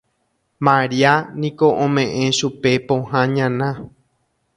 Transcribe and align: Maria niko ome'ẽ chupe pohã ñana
Maria 0.65 1.13
niko 1.39 1.67
ome'ẽ 1.83 2.23
chupe 2.37 2.71
pohã 2.87 3.21
ñana 3.35 3.69